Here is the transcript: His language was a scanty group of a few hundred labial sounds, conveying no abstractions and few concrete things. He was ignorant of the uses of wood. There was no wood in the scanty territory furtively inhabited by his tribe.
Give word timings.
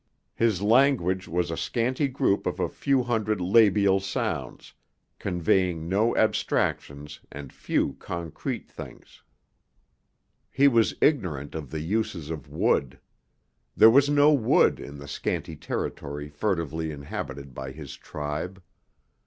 His 0.33 0.63
language 0.63 1.27
was 1.27 1.51
a 1.51 1.55
scanty 1.55 2.07
group 2.07 2.47
of 2.47 2.59
a 2.59 2.67
few 2.69 3.03
hundred 3.03 3.39
labial 3.39 3.99
sounds, 3.99 4.73
conveying 5.19 5.87
no 5.87 6.17
abstractions 6.17 7.19
and 7.31 7.53
few 7.53 7.93
concrete 7.99 8.67
things. 8.67 9.21
He 10.49 10.67
was 10.67 10.95
ignorant 11.01 11.53
of 11.53 11.69
the 11.69 11.81
uses 11.81 12.31
of 12.31 12.49
wood. 12.49 12.97
There 13.77 13.91
was 13.91 14.09
no 14.09 14.33
wood 14.33 14.79
in 14.79 14.97
the 14.97 15.07
scanty 15.07 15.55
territory 15.55 16.29
furtively 16.29 16.89
inhabited 16.89 17.53
by 17.53 17.71
his 17.71 17.95
tribe. 17.95 18.59